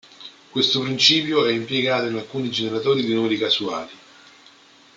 [0.49, 3.91] Questo principio è impiegato in alcuni generatori di numeri casuali.